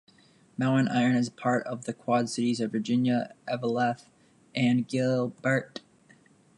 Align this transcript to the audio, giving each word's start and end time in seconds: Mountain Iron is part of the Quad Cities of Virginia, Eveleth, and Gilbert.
Mountain 0.57 0.87
Iron 0.87 1.15
is 1.15 1.29
part 1.29 1.63
of 1.67 1.85
the 1.85 1.93
Quad 1.93 2.27
Cities 2.27 2.59
of 2.59 2.71
Virginia, 2.71 3.35
Eveleth, 3.47 4.07
and 4.55 4.87
Gilbert. 4.87 5.81